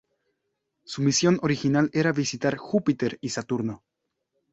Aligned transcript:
Su 0.83 1.03
misión 1.03 1.37
original 1.43 1.91
era 1.93 2.11
visitar 2.11 2.57
Júpiter 2.57 3.19
y 3.21 3.29
Saturno. 3.29 3.83